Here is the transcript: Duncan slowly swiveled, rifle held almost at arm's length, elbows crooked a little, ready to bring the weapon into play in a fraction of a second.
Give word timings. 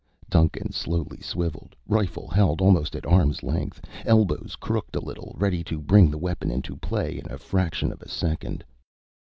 Duncan 0.31 0.73
slowly 0.73 1.19
swiveled, 1.21 1.75
rifle 1.87 2.27
held 2.27 2.59
almost 2.59 2.95
at 2.95 3.05
arm's 3.05 3.43
length, 3.43 3.85
elbows 4.03 4.55
crooked 4.55 4.95
a 4.95 4.99
little, 4.99 5.35
ready 5.37 5.63
to 5.65 5.77
bring 5.79 6.09
the 6.09 6.17
weapon 6.17 6.49
into 6.49 6.75
play 6.77 7.21
in 7.23 7.31
a 7.31 7.37
fraction 7.37 7.91
of 7.91 8.01
a 8.01 8.09
second. 8.09 8.63